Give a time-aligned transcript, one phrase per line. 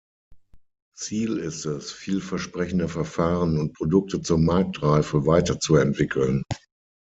[0.97, 6.41] Ziel ist es, vielversprechende Verfahren und Produkte zur Marktreife weiterzuentwickeln.